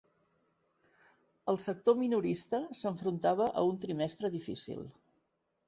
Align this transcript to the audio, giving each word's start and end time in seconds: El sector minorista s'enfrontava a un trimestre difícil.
El 1.53 1.59
sector 1.65 1.99
minorista 1.99 2.63
s'enfrontava 2.81 3.51
a 3.63 3.67
un 3.71 3.79
trimestre 3.87 4.35
difícil. 4.41 4.85